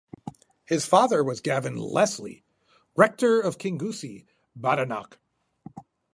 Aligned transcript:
His 0.65 0.87
father 0.87 1.23
was 1.23 1.41
Gavin 1.41 1.75
Lesley, 1.77 2.43
rector 2.95 3.39
of 3.39 3.59
Kingussie, 3.59 4.25
Badenoch. 4.55 5.19